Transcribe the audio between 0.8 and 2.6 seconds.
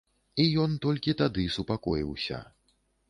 толькі тады супакоіўся.